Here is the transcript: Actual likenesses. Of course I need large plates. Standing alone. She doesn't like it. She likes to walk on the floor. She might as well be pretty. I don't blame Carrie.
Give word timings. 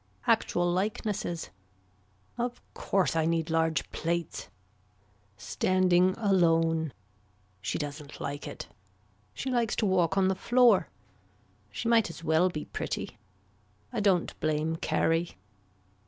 Actual 0.25 0.67
likenesses. 0.71 1.51
Of 2.35 2.59
course 2.73 3.15
I 3.15 3.25
need 3.25 3.51
large 3.51 3.87
plates. 3.91 4.47
Standing 5.37 6.15
alone. 6.17 6.91
She 7.61 7.77
doesn't 7.77 8.19
like 8.19 8.47
it. 8.47 8.67
She 9.35 9.51
likes 9.51 9.75
to 9.75 9.85
walk 9.85 10.17
on 10.17 10.27
the 10.27 10.33
floor. 10.33 10.87
She 11.69 11.87
might 11.87 12.09
as 12.09 12.23
well 12.23 12.49
be 12.49 12.65
pretty. 12.65 13.19
I 13.93 13.99
don't 13.99 14.33
blame 14.39 14.75
Carrie. 14.75 15.37